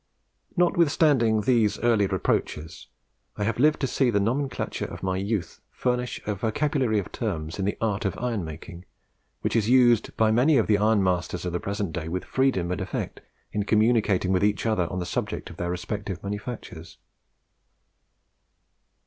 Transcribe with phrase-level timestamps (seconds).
[0.57, 2.87] Notwithstanding these early reproaches,
[3.37, 7.59] I have lived to see the nomenclature of my youth furnish a vocabulary of terms
[7.59, 8.85] in the art of iron making,
[9.41, 12.81] which is used by many of the ironmasters of the present day with freedom and
[12.81, 16.97] effect, in communicating with each other on the subject of their respective manufactures.